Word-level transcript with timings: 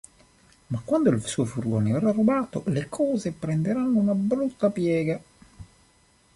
Ma 0.69 0.81
quando 0.83 1.11
il 1.11 1.23
suo 1.23 1.45
furgone 1.45 1.91
verrà 1.91 2.09
rubato, 2.11 2.63
le 2.65 2.89
cose 2.89 3.33
prenderanno 3.33 3.99
una 3.99 4.15
brutta 4.15 4.71
piega. 4.71 5.21